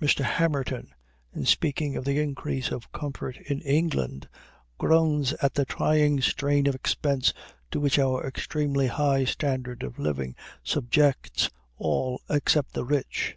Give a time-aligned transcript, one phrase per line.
[0.00, 0.22] Mr.
[0.22, 0.94] Hamerton,
[1.34, 4.28] in speaking of the increase of comfort in England,
[4.78, 7.34] groans at the "trying strain of expense
[7.72, 13.34] to which our extremely high standard of living subjects all except the rich."